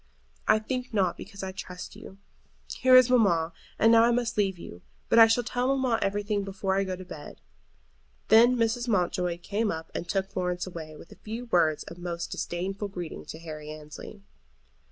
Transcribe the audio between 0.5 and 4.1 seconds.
think not, because I trust you. Here is mamma, and now I